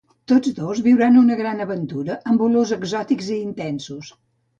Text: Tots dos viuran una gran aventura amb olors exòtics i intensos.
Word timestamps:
Tots 0.31 0.51
dos 0.59 0.79
viuran 0.85 1.19
una 1.19 1.35
gran 1.41 1.61
aventura 1.65 2.15
amb 2.31 2.41
olors 2.47 2.73
exòtics 2.79 3.29
i 3.37 3.39
intensos. 3.49 4.11